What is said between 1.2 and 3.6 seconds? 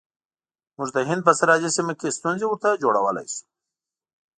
په سرحدي سیمو کې ستونزې ورته جوړولای شو.